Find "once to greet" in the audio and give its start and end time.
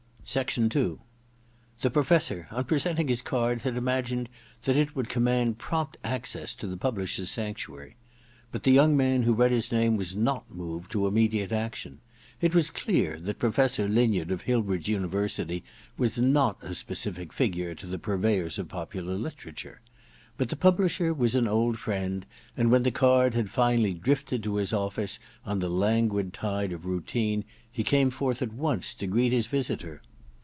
28.53-29.33